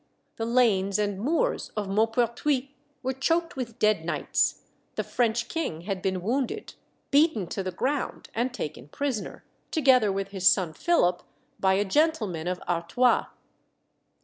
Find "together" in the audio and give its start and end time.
9.69-10.11